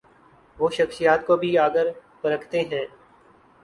[0.57, 1.87] وہ شخصیات کو بھی اگر
[2.21, 2.85] پرکھتے ہیں۔